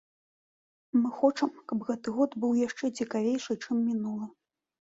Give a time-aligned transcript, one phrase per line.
[1.01, 4.25] Мы хочам, каб гэты год быў яшчэ цікавейшы чым мінулы.